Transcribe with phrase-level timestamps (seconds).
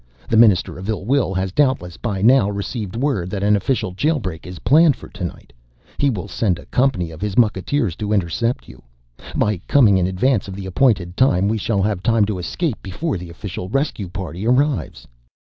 [0.27, 4.17] The Minister of Ill Will has doubtless by now received word that an official jail
[4.17, 5.53] break is planned for tonight.
[5.99, 8.81] He will send a company of his mucketeers to intercept you.
[9.35, 13.19] By coming in advance of the appointed time we shall have time to escape before
[13.19, 15.05] the official rescue party arrives."